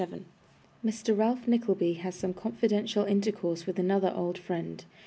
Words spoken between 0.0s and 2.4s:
CHAPTER 47 Mr. Ralph Nickleby has some